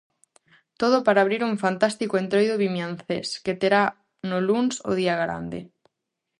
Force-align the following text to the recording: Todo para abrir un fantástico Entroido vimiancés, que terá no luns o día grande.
Todo 0.81 0.97
para 1.05 1.21
abrir 1.21 1.41
un 1.49 1.55
fantástico 1.63 2.13
Entroido 2.21 2.59
vimiancés, 2.65 3.27
que 3.43 3.57
terá 3.61 3.83
no 4.29 4.37
luns 4.47 4.75
o 4.89 4.91
día 5.01 5.15
grande. 5.23 5.59